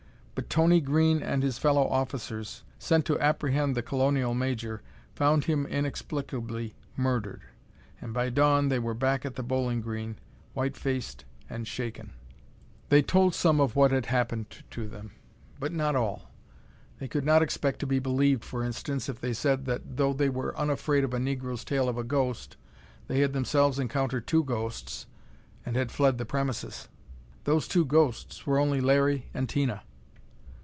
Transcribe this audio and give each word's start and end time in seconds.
But 0.33 0.49
Tony 0.49 0.81
Green 0.81 1.21
and 1.21 1.43
his 1.43 1.59
fellow 1.59 1.87
officers, 1.87 2.63
sent 2.79 3.05
to 3.05 3.19
apprehend 3.19 3.75
the 3.75 3.83
colonial 3.83 4.33
major, 4.33 4.81
found 5.13 5.43
him 5.45 5.67
inexplicably 5.67 6.73
murdered; 6.97 7.43
and 8.01 8.11
by 8.11 8.29
dawn 8.31 8.69
they 8.69 8.79
were 8.79 8.95
back 8.95 9.23
at 9.23 9.35
the 9.35 9.43
Bowling 9.43 9.81
Green, 9.81 10.17
white 10.55 10.75
faced 10.75 11.25
and 11.47 11.67
shaken. 11.67 12.13
They 12.89 13.03
told 13.03 13.35
some 13.35 13.61
of 13.61 13.75
what 13.75 13.91
had 13.91 14.07
happened 14.07 14.63
to 14.71 14.87
them, 14.87 15.11
but 15.59 15.71
not 15.71 15.95
all. 15.95 16.31
They 16.97 17.07
could 17.07 17.25
not 17.25 17.43
expect 17.43 17.77
to 17.81 17.87
be 17.87 17.99
believed, 17.99 18.43
for 18.43 18.63
instance, 18.63 19.07
if 19.07 19.21
they 19.21 19.33
said 19.33 19.65
that 19.65 19.95
though 19.97 20.11
they 20.13 20.29
were 20.29 20.57
unafraid 20.57 21.03
of 21.03 21.13
a 21.13 21.19
negro's 21.19 21.63
tale 21.63 21.87
of 21.87 21.99
a 21.99 22.03
ghost, 22.03 22.57
they 23.07 23.19
had 23.19 23.33
themselves 23.33 23.77
encountered 23.77 24.25
two 24.25 24.43
ghosts, 24.43 25.05
and 25.67 25.75
had 25.75 25.91
fled 25.91 26.17
the 26.17 26.25
premises! 26.25 26.87
Those 27.43 27.67
two 27.67 27.85
ghosts 27.85 28.47
were 28.47 28.57
only 28.57 28.81
Larry 28.81 29.27
and 29.35 29.47
Tina! 29.47 29.83